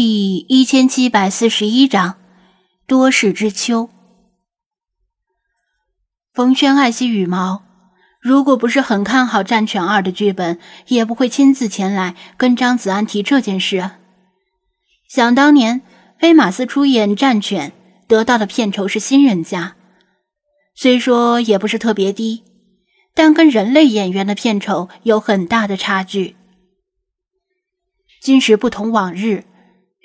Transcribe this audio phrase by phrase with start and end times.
[0.00, 2.18] 第一千七百四十一章
[2.86, 3.90] 多事之秋。
[6.32, 7.64] 冯轩爱惜羽毛，
[8.20, 13.90] 如果不是很看好《战犬二》的剧本，也不会亲自前来跟张子安提这件事。
[15.08, 15.80] 想当年，
[16.20, 17.70] 飞马斯出演《战犬》，
[18.06, 19.74] 得到的片酬是新人价，
[20.76, 22.44] 虽说也不是特别低，
[23.14, 26.36] 但跟人类演员的片酬有很大的差距。
[28.22, 29.46] 今时不同往日。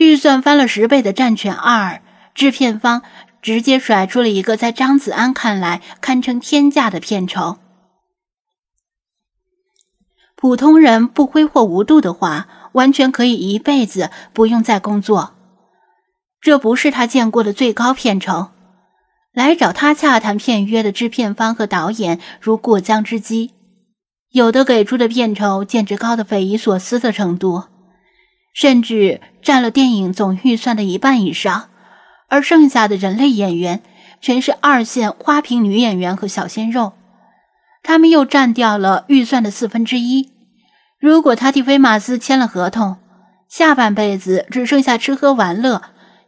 [0.04, 1.94] 预算翻了十倍的《战犬二》，
[2.36, 3.02] 制片方
[3.42, 7.58] 直接甩出了一个在张子安看来堪称天价的片酬。
[10.36, 15.36] 普通人不挥霍无度的话，完全可以一辈子不用再工作。
[16.42, 18.50] 这不是他见过的最高片酬。
[19.34, 23.50] 来找他洽谈片约的制片方和导演如过江之鲫，
[24.30, 27.64] 有的给出的片酬简直高的匪夷所思的程度。
[28.54, 31.70] 甚至占了电影总预算的一半以上，
[32.30, 33.82] 而剩下的人类演员
[34.22, 36.94] 全是二线花瓶女演员和小鲜肉，
[37.82, 40.32] 他们又占掉了预算的四分之一。
[41.00, 42.98] 如果他替菲马斯签了合同，
[43.50, 45.82] 下半辈子只剩下吃喝玩乐、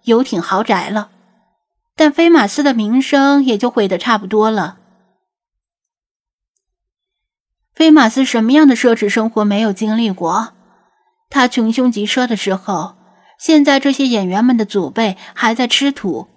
[0.03, 1.09] 游艇豪宅了，
[1.95, 4.79] 但菲马斯的名声也就毁得差不多了。
[7.73, 10.54] 菲马斯什么样的奢侈生活没有经历过？
[11.35, 12.95] 他穷凶极奢的时候，
[13.37, 16.29] 现在这些演员们的祖辈还在吃土。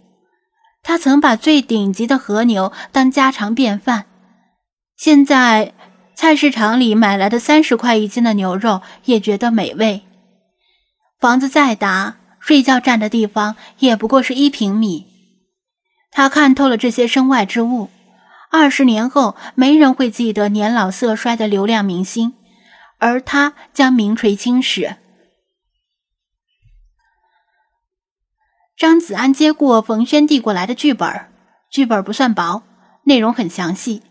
[0.83, 4.07] 他曾把最顶级的和牛当家常便饭，
[4.97, 5.73] 现在
[6.17, 10.03] 菜市场里买来的三十块一斤的牛肉也觉得美味。
[11.21, 15.07] 房子再大，睡觉占的地方也不过是一平米。
[16.11, 17.89] 他看透了这些身外之物，
[18.51, 22.35] 二十年后没人会记得年老色衰的流量明星。
[22.99, 24.97] 而他将名垂青史。
[28.77, 31.33] 张子安接过冯轩递过来的剧本，
[31.71, 32.63] 剧本不算薄，
[33.05, 34.03] 内容很详细，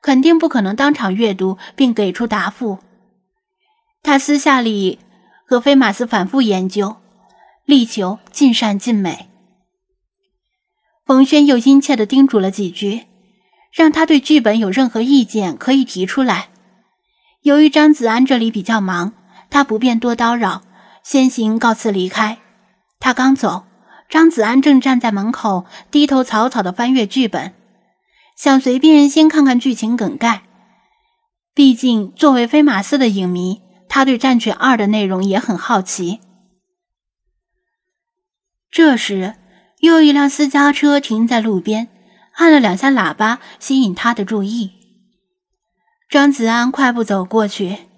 [0.00, 2.78] 肯定不可能当场阅读并给出答复。
[4.02, 5.00] 他私下里
[5.44, 6.98] 和菲马斯反复研究，
[7.64, 9.28] 力求尽善尽美。
[11.04, 13.06] 冯轩又殷切的叮嘱了几句，
[13.72, 16.50] 让他对剧本有任何意见可以提出来。
[17.46, 19.12] 由于张子安这里比较忙，
[19.50, 20.62] 他不便多叨扰，
[21.04, 22.38] 先行告辞离开。
[22.98, 23.66] 他刚走，
[24.08, 27.54] 张子安正站在门口，低头草草的翻阅剧本，
[28.36, 30.42] 想随便先看看剧情梗概。
[31.54, 36.18] 毕竟作为飞马四的影迷，他对《战犬二》的内容也很好奇。
[38.72, 39.36] 这时，
[39.78, 41.86] 又一辆私家车停在路边，
[42.38, 44.72] 按了两下喇叭，吸引他的注意。
[46.08, 47.88] 张子安快步走过去，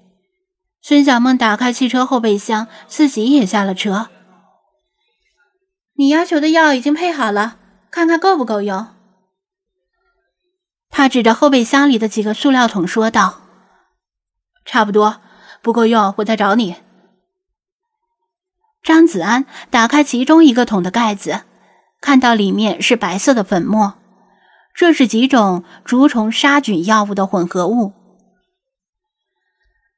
[0.81, 4.09] 孙小梦打开汽车后备箱，自己也下了车。
[5.95, 7.59] 你要求的药已经配好了，
[7.91, 8.89] 看看够不够用。
[10.89, 13.43] 他指着后备箱里的几个塑料桶说道
[14.65, 15.21] ：“差不多，
[15.61, 16.77] 不够用，我再找你。”
[18.83, 21.43] 张子安打开其中一个桶的盖子，
[22.01, 23.99] 看到里面是白色的粉末，
[24.75, 27.93] 这是几种竹虫杀菌药物的混合物。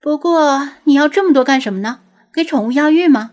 [0.03, 2.01] 不过你要这么多干什么呢？
[2.33, 3.33] 给宠物药浴吗？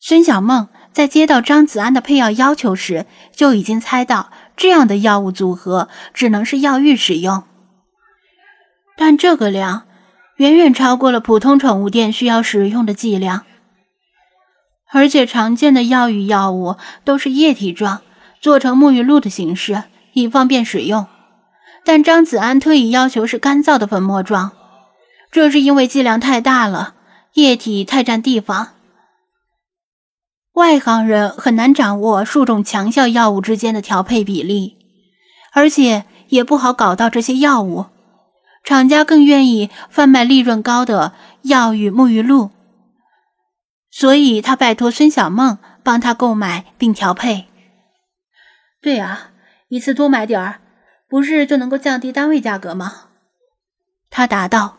[0.00, 7.44] 孙小梦在接到张子安的配药要求时，就已经猜到这样的药物组合只能是药浴使用，
[8.96, 9.86] 但这个量
[10.36, 13.44] 远远超过了普通宠物店需要使用的剂量，
[14.90, 18.00] 而且常见的药浴药物都是液体状，
[18.40, 21.06] 做成沐浴露的形式，以方便使用。
[21.84, 24.52] 但张子安特意要求是干燥的粉末状，
[25.30, 26.94] 这是因为剂量太大了，
[27.34, 28.74] 液体太占地方。
[30.54, 34.76] 外行人很难掌握数种强效药物之间的调配比例，
[35.52, 37.86] 而且也不好搞到这些药物。
[38.62, 42.50] 厂家更愿意贩卖利润高的药浴沐浴露，
[43.90, 47.46] 所以他拜托孙小梦帮他购买并调配。
[48.80, 49.30] 对啊，
[49.68, 50.60] 一次多买点儿。
[51.12, 53.08] 不是就能够降低单位价格吗？
[54.08, 54.78] 他答道。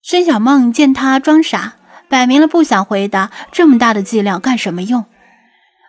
[0.00, 1.76] 孙小梦见他装傻，
[2.08, 5.04] 摆明了不想回答这么大的剂量干什么用。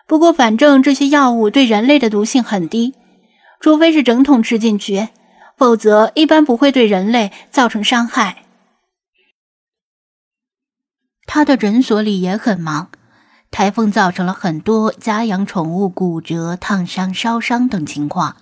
[0.06, 2.96] 不过反正这些药物对人类的毒性很低，
[3.62, 5.08] 除非是整桶吃进去，
[5.56, 8.44] 否则一般不会对人类造成伤害。
[11.26, 12.90] 他的诊所里也很忙。
[13.52, 18.36] 台风造成了很多家养宠物骨折、烫伤、烧伤等情况。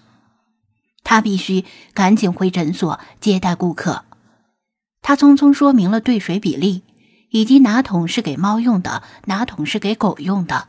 [1.08, 1.64] 他必须
[1.94, 4.04] 赶紧回诊所接待顾客。
[5.02, 6.84] 他匆匆说明了兑水比例，
[7.30, 10.68] 以及哪桶是给猫用的，哪桶是给狗用的，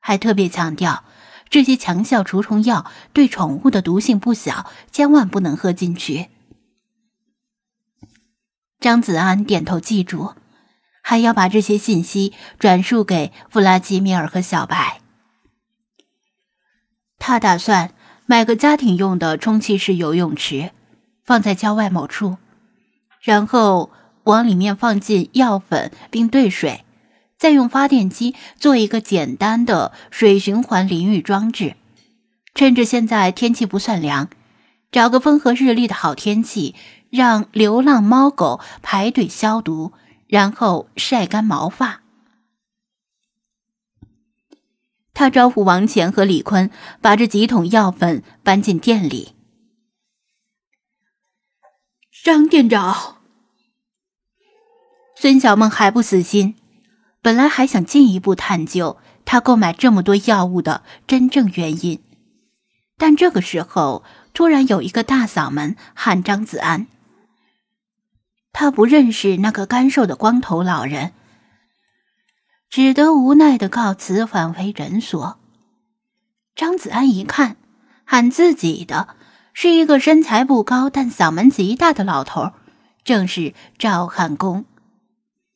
[0.00, 1.04] 还特别强调
[1.48, 6.26] 这些强效除虫药对宠物的毒性不小，千万不能喝进去。
[8.80, 10.34] 张子安点头记住，
[11.04, 15.00] 还要把这些信息转述给弗拉基米尔和小白。
[17.20, 17.92] 他打算
[18.30, 20.70] 买个家庭用的充气式游泳池，
[21.24, 22.36] 放在郊外某处，
[23.22, 23.90] 然后
[24.24, 26.84] 往里面放进药粉并兑水，
[27.38, 31.74] 再用发电机做一个简单的水循环淋浴装置。
[32.54, 34.28] 趁着现在天气不算凉，
[34.92, 36.74] 找个风和日丽的好天气。
[37.10, 39.94] 让流浪猫狗排队消毒，
[40.26, 42.02] 然后晒干毛发。
[45.18, 46.70] 他招呼王乾和李坤
[47.00, 49.34] 把这几桶药粉搬进店里。
[52.22, 53.16] 张店长，
[55.16, 56.54] 孙小梦还不死心，
[57.20, 62.00] 本来还想进一步探究他购买这么多药物的真正原因，
[62.96, 66.86] 但这个时候突然有一个大嗓门喊张子安。
[68.52, 71.12] 他不认识那个干瘦的光头老人，
[72.70, 75.38] 只得无奈的告辞，返回诊所。
[76.54, 77.56] 张子安一看，
[78.04, 79.08] 喊自己的
[79.52, 82.52] 是一个身材不高但嗓门极大的老头，
[83.04, 84.64] 正是赵汉公。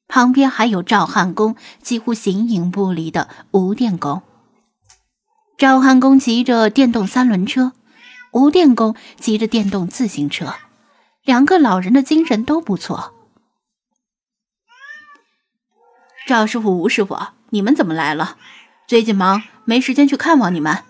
[0.09, 4.23] 旁边还有赵汉公几乎形影不离的吴电工。
[5.59, 7.73] 赵汉公骑着电动三轮车，
[8.33, 10.55] 吴电工骑着电动自行车。
[11.25, 13.15] 两个老人的精神都不错。
[16.27, 17.19] 赵师傅、吴师傅，
[17.51, 18.37] 你们怎么来了？
[18.87, 20.85] 最近忙，没时间去看望你们。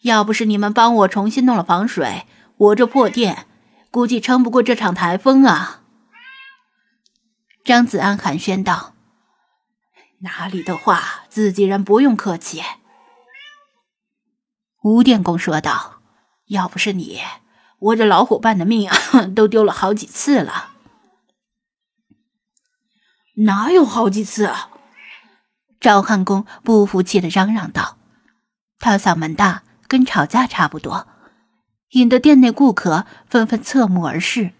[0.00, 2.26] 要不是你们帮我重新弄了防水，
[2.56, 3.46] 我这破店
[3.92, 5.82] 估计撑不过这场台风啊！
[7.64, 8.94] 张子安寒暄道
[10.22, 12.62] ：“哪里的话，自己人不用客气。”
[14.82, 16.00] 吴电工说道
[16.50, 17.20] ：“要不是你……”
[17.78, 18.96] 我这老伙伴的命啊，
[19.34, 20.70] 都丢了好几次了。
[23.46, 24.70] 哪有好几次啊？
[25.82, 27.98] 赵汉公不服气的嚷嚷道
[28.78, 31.08] ：“他嗓门大，跟吵架差不多，
[31.90, 34.52] 引得店内顾客纷纷侧目而视。”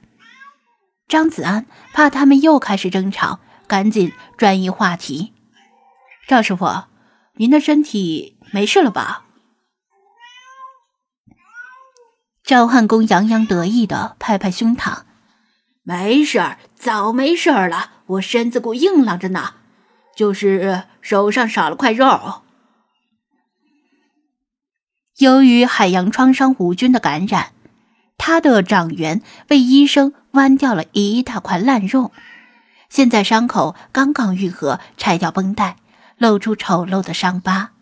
[1.06, 3.38] 张子安怕他们又开始争吵，
[3.68, 5.32] 赶紧转移话题
[6.26, 6.66] ：“赵师傅，
[7.36, 9.26] 您的身体没事了吧？”
[12.42, 15.02] 赵汉公洋洋得意的拍拍胸膛
[15.84, 17.92] ：“没事儿，早没事儿了。
[18.06, 19.54] 我身子骨硬朗着呢，
[20.16, 22.42] 就是手上少了块肉。
[25.18, 27.52] 由于海洋创伤无菌的感染，
[28.18, 32.12] 他的掌缘被医生剜掉了一大块烂肉。
[32.88, 35.76] 现在伤口刚刚愈合，拆掉绷带，
[36.18, 37.72] 露出丑陋的伤疤。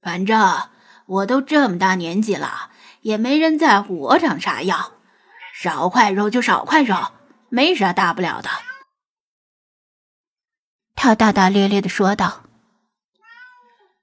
[0.00, 0.68] 反正……”
[1.04, 2.70] 我都这么大年纪了，
[3.02, 4.92] 也没人在乎我长啥样，
[5.52, 6.96] 少块肉就少块肉，
[7.50, 8.48] 没啥大不了的。
[10.94, 12.44] 他大大咧咧的说道：“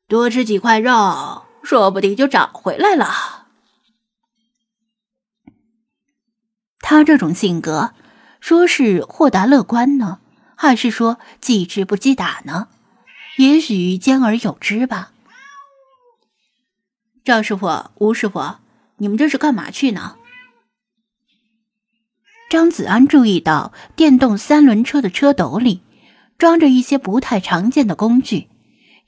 [0.08, 3.48] 多吃几块肉，说不定就长回来了。”
[6.82, 7.94] 他这种性格，
[8.40, 10.20] 说是豁达乐观呢，
[10.56, 12.70] 还是说记吃不记打呢？
[13.38, 15.12] 也许兼而有之吧。
[17.24, 18.56] 赵师傅、吴师傅，
[18.98, 20.18] 你们这是干嘛去呢？
[22.50, 25.84] 张子安注意到电动三轮车的车斗里
[26.40, 28.50] 装着一些不太常见的工具，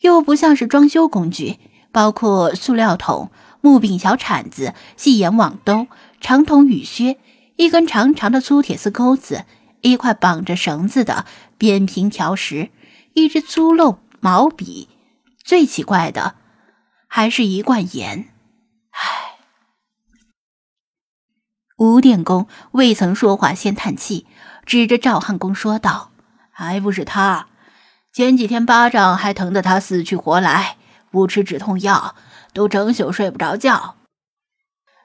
[0.01, 1.57] 又不像是装修工具，
[1.91, 5.87] 包括塑料桶、木柄小铲子、细眼网兜、
[6.19, 7.17] 长筒雨靴、
[7.55, 9.45] 一根长长的粗铁丝钩子、
[9.81, 11.25] 一块绑着绳子的
[11.57, 12.69] 扁平条石、
[13.13, 14.89] 一支粗陋毛笔。
[15.43, 16.35] 最奇怪的。
[17.13, 18.29] 还是一罐盐，
[18.91, 19.35] 唉。
[21.77, 24.25] 吴电工未曾说话，先叹气，
[24.65, 26.10] 指着赵汉公说道
[26.61, 27.47] ：“还不是他，
[28.13, 30.77] 前几天巴掌还疼得他死去活来，
[31.09, 32.13] 不吃止痛药
[32.53, 33.95] 都整宿睡不着觉。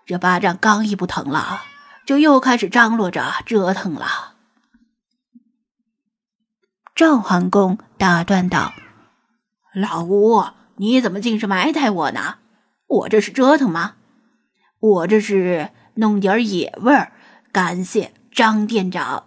[0.04, 1.62] 这巴掌刚一不疼了，
[2.04, 4.34] 就又开始张罗着折腾了。”
[6.94, 8.74] 赵桓公打断道
[9.72, 10.44] ：“老吴。”
[10.78, 12.36] 你怎么尽是埋汰我呢？
[12.86, 13.94] 我这是折腾吗？
[14.78, 17.12] 我这是弄点野味儿，
[17.50, 19.24] 感谢张店长。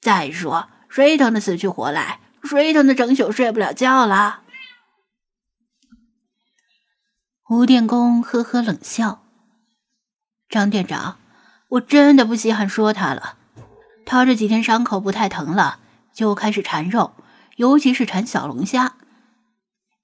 [0.00, 2.20] 再说，谁疼的死去活来？
[2.42, 4.42] 谁疼的整宿睡不了觉了？
[7.50, 9.24] 吴电工呵呵冷笑
[10.48, 11.18] ：“张店长，
[11.70, 13.36] 我真的不稀罕说他了。
[14.06, 15.80] 他这几天伤口不太疼了，
[16.14, 17.12] 就开始馋肉，
[17.56, 18.94] 尤其是馋小龙虾。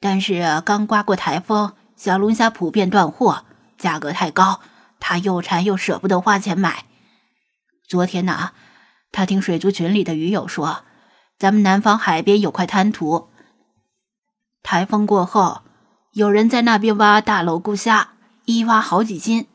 [0.01, 3.45] 但是刚刮过台风，小龙虾普遍断货，
[3.79, 4.61] 价格太高，
[4.99, 6.85] 他又馋又舍不得花钱买。
[7.87, 8.53] 昨天呢，
[9.15, 10.83] 他听水族群里的鱼友说，
[11.39, 13.29] 咱们南方海边有块滩涂，
[14.61, 15.61] 台风过后，
[16.15, 18.09] 有人在那边挖大楼菇虾，
[18.45, 19.47] 一挖好几斤，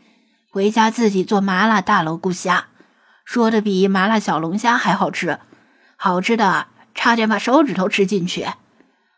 [0.50, 2.68] 回家自己做麻辣大楼菇虾，
[3.26, 5.40] 说的比麻辣小龙虾还好吃，
[5.98, 8.48] 好吃的差点把手指头吃进去。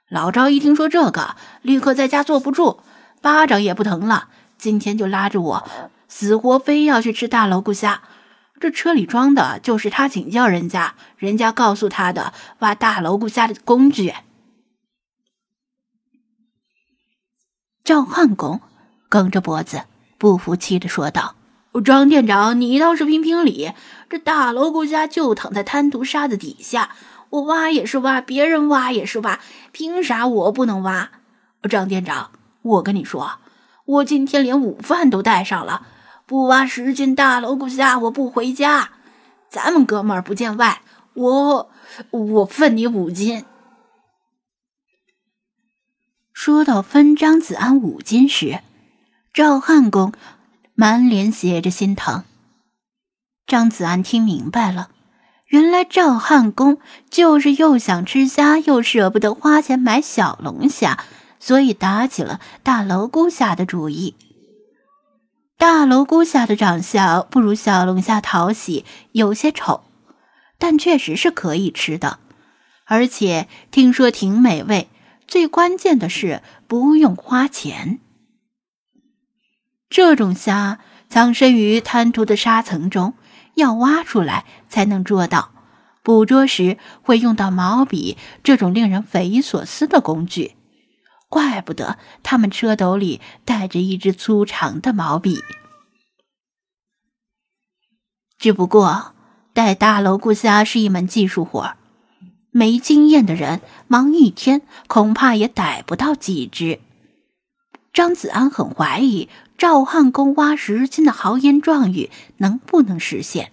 [0.10, 2.79] 老赵一听说这个，立刻在家坐不住，
[3.21, 4.29] 巴掌也不疼了。
[4.57, 5.69] 今天就拉着我，
[6.07, 8.01] 死活非要去吃大楼菇虾。
[8.62, 14.13] 这车里装的就是他请教人家，人家告诉他的挖大楼菇虾的工具。
[17.84, 18.62] 赵汉公
[19.10, 19.86] 梗着脖子，
[20.20, 21.34] 不服气的说道
[21.84, 23.74] ：“张店长，你倒是评评理，
[24.08, 26.91] 这大楼菇虾就躺在滩涂沙子底下。”
[27.32, 29.39] 我挖也是挖，别人挖也是挖，
[29.72, 31.10] 凭啥我不能挖？
[31.68, 32.30] 张店长，
[32.62, 33.39] 我跟你说，
[33.86, 35.88] 我今天连午饭都带上了，
[36.31, 38.91] 不挖十斤大楼骨虾，我不回家。
[39.50, 40.81] 咱们哥们儿不见外，
[41.13, 41.69] 我
[42.09, 43.43] 我分你五斤。
[46.31, 48.61] 说到分张子安五斤时，
[49.33, 50.13] 赵汉公
[50.73, 52.23] 满脸写着心疼。
[53.45, 54.89] 张子安听明白了。
[55.47, 56.77] 原来赵汉公
[57.09, 61.03] 就是又想吃虾，又舍不得花钱买小龙虾，
[61.41, 64.15] 所以打起了大楼菇虾的主意。
[65.62, 69.84] 大楼菇虾的长相不如小龙虾讨喜，有些丑，
[70.58, 72.18] 但确实是可以吃的，
[72.86, 74.89] 而且听说挺美味。
[75.27, 78.00] 最关键的是不用花钱。
[79.88, 83.13] 这种虾藏身于滩涂的沙层中。
[83.53, 85.51] 要挖出来才能捉到，
[86.01, 90.56] 捕捉时会用到毛笔这种令人匪夷所思的工具，
[91.31, 95.39] 怪不得他们车斗里带着一支粗长的毛笔。
[98.38, 99.15] 只不过
[99.53, 101.73] 带大楼菇虾是一门技术活
[102.51, 106.79] 没经验的人忙一天恐怕也逮不到几只。
[107.93, 109.27] 张子安很怀疑。
[109.57, 113.51] 赵汉公挖十斤的豪言壮语能不能实现？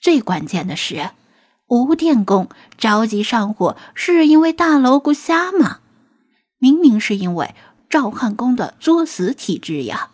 [0.00, 1.10] 最关键的是，
[1.66, 5.80] 吴电工着急上火是因为大楼菇虾吗？
[6.60, 7.56] 明明是因为
[7.88, 10.10] 赵汉公的作死体质呀！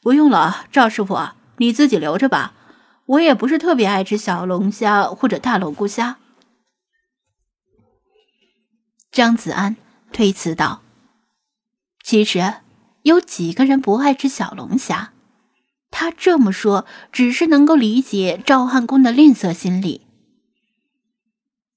[0.00, 1.18] 不用了，赵师傅，
[1.56, 2.54] 你自己留着吧。
[3.06, 6.18] 我也不是特别爱吃小龙虾或者大龙骨虾。
[9.10, 9.76] 张子安
[10.12, 10.82] 推辞道
[12.04, 12.54] ：“其实。”
[13.02, 15.12] 有几个人不爱吃小龙虾？
[15.92, 20.05] 他这么说，只是能够理解赵汉公的吝啬心理。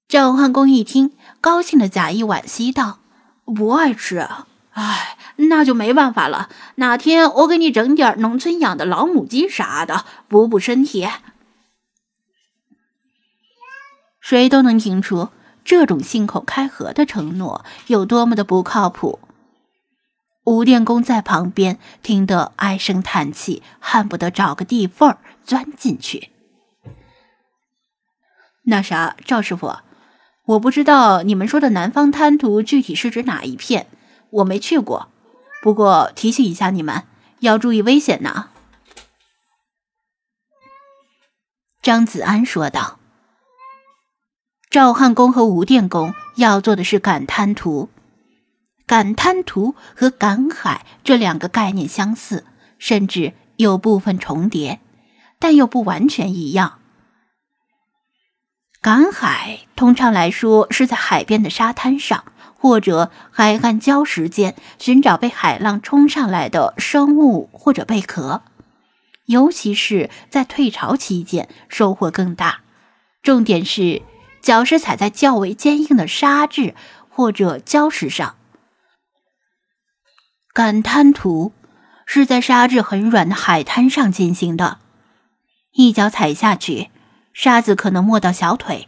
[0.09, 2.97] 赵汉公一听，高兴的假意惋惜道
[3.45, 4.27] ：“不爱吃，
[4.71, 6.49] 哎，那就没办法了。
[6.77, 11.07] 哪天我给你整点农村养的老母鸡啥的，补补身体。”
[14.19, 15.29] 谁都能听出
[15.63, 19.19] 这种信口开河的承诺有多么的不靠谱。
[20.43, 26.29] 吴电工在旁边听得唉声叹气，恨不得找个地缝钻进去。
[28.63, 29.77] 那啥，赵师傅，
[30.49, 33.85] 我不知道你们说的南方滩涂具体是指哪一片，
[34.31, 35.09] 我没去过。
[35.61, 37.03] 不过提醒一下你们，
[37.41, 38.49] 要注意危险呢。
[41.83, 42.97] 张子安说道。
[44.71, 47.89] 赵汉公和吴电工要做的是赶滩涂。
[48.87, 52.43] 赶滩涂和赶海这两个概念相似，
[52.79, 54.79] 甚至有部分重叠，
[55.37, 56.78] 但又不完全一样。
[58.81, 62.23] 赶海通常来说是在海边的沙滩上
[62.55, 68.41] 或者海岸礁石间寻找被海浪冲上来的生物或者贝壳，
[69.25, 72.61] 尤其是在退潮期间收获更大。
[73.21, 74.01] 重点是
[74.41, 76.73] 脚是踩在较为坚硬的沙质
[77.09, 78.35] 或者礁石上。
[80.53, 81.51] 赶滩涂
[82.05, 84.79] 是在沙质很软的海滩上进行的，
[85.73, 86.89] 一脚踩下去，
[87.33, 88.87] 沙子可能没到小腿，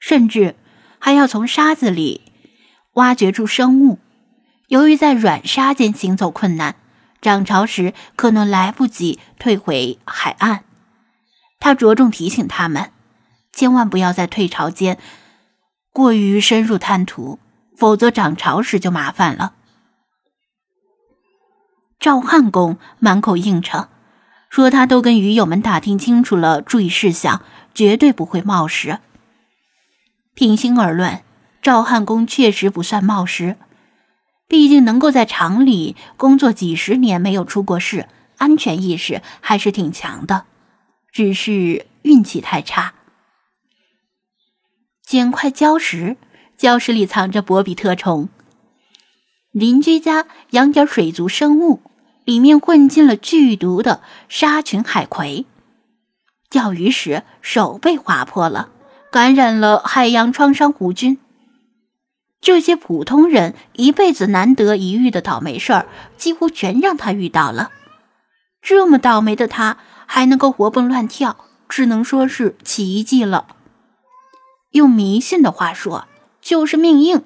[0.00, 0.56] 甚至
[0.98, 2.22] 还要从沙子里
[2.94, 3.98] 挖掘出生物。
[4.68, 6.76] 由于在软沙间行走困难，
[7.20, 10.64] 涨潮时可能来不及退回海岸。
[11.60, 12.90] 他着重提醒他们，
[13.52, 14.98] 千万不要在退潮间
[15.92, 17.38] 过于深入滩涂，
[17.76, 19.54] 否则涨潮时就麻烦了。
[22.00, 23.88] 赵汉公满口应承，
[24.50, 27.42] 说他都跟鱼友们打听清楚了注意事项，
[27.74, 29.00] 绝对不会冒失。
[30.34, 31.22] 平心而论，
[31.60, 33.56] 赵汉公确实不算冒失，
[34.48, 40.44] 毕竟能够在厂里工作几十年没有出过事，安全意识还是挺强的，
[41.12, 42.94] 只是运气太差。
[45.02, 46.16] 捡块礁石，
[46.58, 48.28] 礁石里藏着博比特虫。
[49.52, 51.80] 邻居家养点水族生物，
[52.24, 55.46] 里面混进了剧毒的沙群海葵。
[56.54, 58.68] 钓鱼时手被划破了，
[59.10, 61.18] 感染了海洋创伤弧菌。
[62.40, 67.72] 这些普通人一辈子难得一遇的倒霉事儿，几乎全让他遇到了。
[68.62, 71.36] 这么倒霉的他，还能够活蹦乱跳，
[71.68, 73.48] 只能说是奇迹了。
[74.70, 76.06] 用迷信的话说，
[76.40, 77.24] 就是命硬。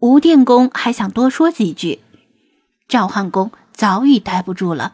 [0.00, 2.00] 吴电工还想多说几句，
[2.86, 4.92] 赵汉公早已待不住了。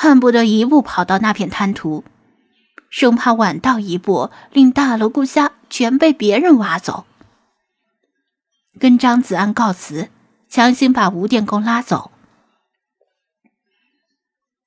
[0.00, 2.04] 恨不得一步跑到那片滩涂，
[2.88, 7.04] 生怕晚到一步，令大楼顾虾全被别人挖走。
[8.78, 10.08] 跟张子安告辞，
[10.48, 12.12] 强行把吴电工拉走。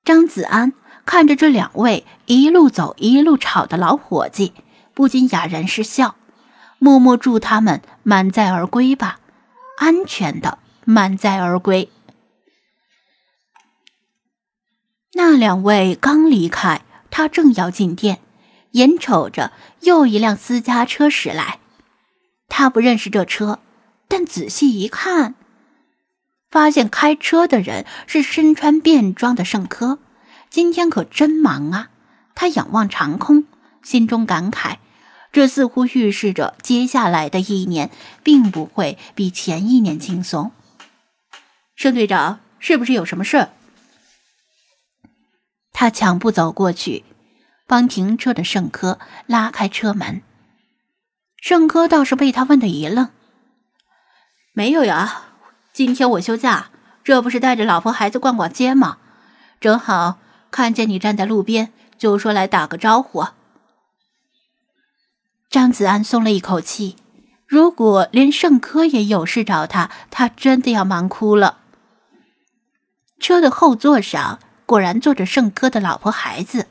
[0.04, 0.74] 张子安
[1.06, 4.52] 看着这两位一路走一路吵的老伙计，
[4.94, 6.16] 不禁哑然失笑，
[6.78, 9.22] 默默祝他们满载而归吧，
[9.78, 11.90] 安全的满载而归。
[15.13, 18.20] 那两位刚离开，他正要进店，
[18.72, 19.51] 眼瞅着
[19.82, 21.60] 又一辆私家车驶来。
[22.48, 23.60] 他不认识这车，
[24.08, 25.36] 但仔细一看，
[26.50, 30.00] 发现开车的人是身穿便装的盛科。
[30.50, 31.89] 今天可真忙啊！
[32.36, 33.46] 他仰望长空，
[33.84, 34.77] 心中感慨：
[35.32, 37.89] 这似乎预示着接下来的一年
[38.22, 40.51] 并不会比前一年轻松。
[41.75, 43.48] 盛队长，是不是有什么事？
[45.74, 47.04] 他抢步走过去，
[47.66, 50.22] 帮停车的盛科拉开车门。
[51.38, 53.10] 盛科倒是被他问的一愣
[54.54, 55.24] ：“没有呀，
[55.74, 56.69] 今天我休假，
[57.04, 58.98] 这不是带着老婆孩子逛逛街吗？
[59.60, 60.19] 正好
[60.52, 63.26] 看见你站在路边，就说来打个招呼。”
[65.50, 66.98] 张子安松了一口气，
[67.48, 71.58] 如果连盛科也有事找他，他真的要忙哭了。
[73.19, 74.39] 车的后座上。
[74.71, 76.67] 果然坐着盛科的老婆孩子。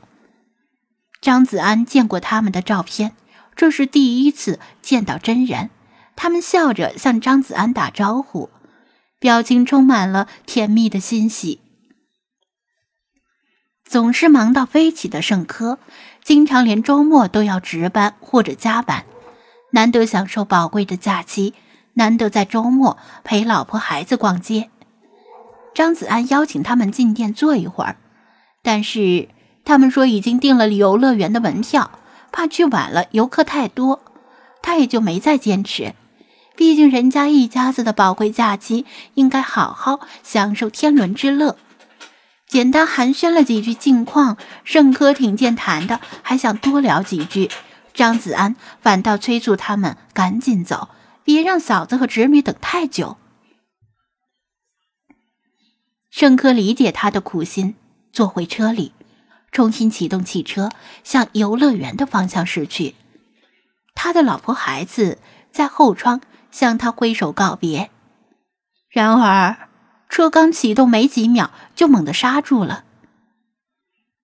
[1.21, 3.15] 张子安见过他们的照片，
[3.55, 5.69] 这是第一次见到真人。
[6.15, 8.49] 他们笑着向张子安打招呼，
[9.19, 11.61] 表情充满了甜蜜的欣喜。
[13.85, 15.77] 总是忙到飞起的盛科，
[16.23, 19.05] 经常连周末都要值班或者加班，
[19.73, 21.53] 难得享受宝贵的假期，
[21.93, 24.71] 难得在周末陪老婆孩子逛街。
[25.73, 27.95] 张子安邀请他们进店坐一会儿，
[28.61, 29.29] 但是
[29.63, 31.91] 他们说已经订了游乐园的门票，
[32.31, 34.01] 怕去晚了游客太多，
[34.61, 35.93] 他也就没再坚持。
[36.57, 41.55] 毕竟人家一家子的宝贵假期，应该好好享受天伦之乐。
[42.47, 47.49] 简单寒暄了几句近况，盛科挺健谈的，还想多聊几句。
[47.93, 50.89] 张子安反倒催促他们赶紧走，
[51.23, 53.17] 别让嫂子和侄女等太久。
[56.11, 57.73] 盛科理解他的苦心，
[58.11, 58.91] 坐回车里，
[59.49, 60.69] 重新启动汽车，
[61.05, 62.95] 向游乐园的方向驶去。
[63.95, 65.19] 他的老婆孩子
[65.51, 66.21] 在后窗
[66.51, 67.89] 向他挥手告别。
[68.89, 69.69] 然而，
[70.09, 72.83] 车刚启动没几秒，就猛地刹住了。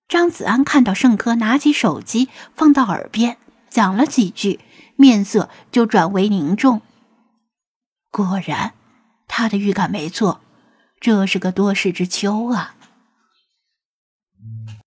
[0.06, 3.38] 张子安看到盛科拿起手机放到耳边，
[3.70, 4.60] 讲了几句，
[4.96, 6.82] 面色就转为凝重。
[8.10, 8.74] 果然，
[9.26, 10.42] 他的预感没错。
[11.00, 12.74] 这是个多事之秋啊！